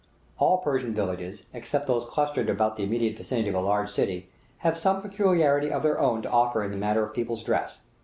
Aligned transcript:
All 0.39 0.57
Persian 0.57 0.95
villages, 0.95 1.43
except 1.53 1.85
those 1.85 2.05
clustered 2.09 2.49
about 2.49 2.75
the 2.75 2.81
immediate 2.83 3.15
vicinity 3.17 3.49
of 3.49 3.53
a 3.53 3.59
large 3.61 3.91
city, 3.91 4.31
have 4.65 4.75
some 4.75 4.99
peculiarity 4.99 5.71
of 5.71 5.83
their 5.83 5.99
own 5.99 6.23
to 6.23 6.29
offer 6.31 6.63
in 6.63 6.71
the 6.71 6.75
matter 6.77 7.03
of 7.03 7.09
the 7.09 7.13
people's 7.13 7.43
dress. 7.43 7.81